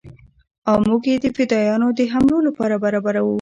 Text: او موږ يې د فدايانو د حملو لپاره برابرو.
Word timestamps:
او 0.69 0.77
موږ 0.87 1.03
يې 1.11 1.15
د 1.23 1.25
فدايانو 1.37 1.87
د 1.97 1.99
حملو 2.13 2.37
لپاره 2.47 2.75
برابرو. 2.83 3.29